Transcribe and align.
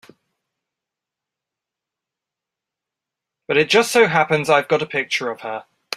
But 3.47 3.57
it 3.57 3.69
just 3.69 3.91
so 3.91 4.07
happens 4.07 4.49
I've 4.49 4.67
got 4.67 4.81
a 4.81 4.87
picture 4.87 5.29
of 5.29 5.41
her. 5.41 5.65